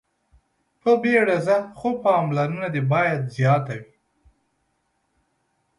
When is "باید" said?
2.91-3.21